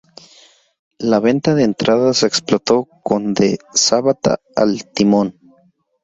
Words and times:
La 1.09 1.19
venta 1.19 1.53
de 1.53 1.61
entradas 1.63 2.23
explotó 2.23 2.85
con 3.03 3.35
de 3.35 3.59
Sabata 3.75 4.39
al 4.55 4.91
timón. 4.91 5.37